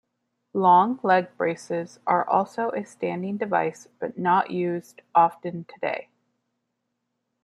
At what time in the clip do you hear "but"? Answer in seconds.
3.99-4.17